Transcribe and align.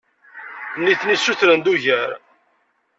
Nitni 0.83 1.15
ssutren-d 1.17 1.65
ugar. 1.73 2.09